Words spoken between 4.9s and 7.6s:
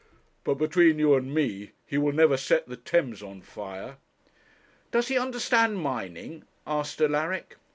he understand mining?' asked Alaric.